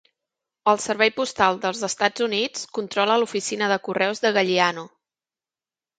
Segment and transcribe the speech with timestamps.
[0.71, 4.91] El servei postal dels Estats Units controla l'oficina de correus de Galliano.